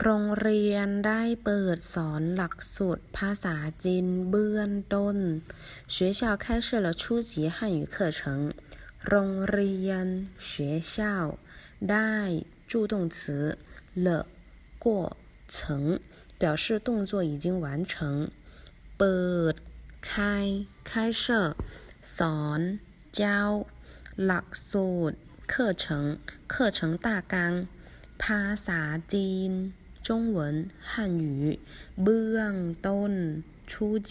[0.00, 5.16] โรงเรียนได้เปิดสอนหลักสูตรภาษาจีนเบื้องต้น
[5.94, 8.20] 学校开设了初级汉语课程
[9.08, 10.06] โรงเรียน
[10.50, 10.50] 学
[10.94, 10.94] 校
[11.90, 12.16] ได้
[12.70, 13.58] 助动词
[14.06, 14.08] 了
[14.84, 15.16] 过
[15.48, 15.98] 程
[16.40, 17.94] 表示动作已经完成
[18.98, 19.18] เปิ
[19.52, 19.54] ด
[20.00, 21.56] 开开设
[22.16, 22.60] สอน
[23.12, 23.22] 教
[24.24, 25.16] หลักสูตร
[25.52, 27.66] 课程课程大纲
[28.22, 28.80] ภาษา
[29.12, 29.50] จีน
[30.06, 30.38] 中文
[30.90, 31.58] 汉语
[32.02, 32.54] เบื้อง
[32.86, 33.12] ต้น
[33.70, 33.98] 初